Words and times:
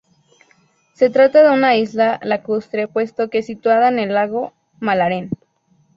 Se 0.95 1.11
trata 1.11 1.43
de 1.43 1.51
una 1.51 1.75
isla 1.75 2.19
lacustre 2.23 2.87
puesto 2.87 3.29
que 3.29 3.43
situada 3.43 3.87
en 3.87 3.99
el 3.99 4.15
lago 4.15 4.51
Mälaren. 4.79 5.29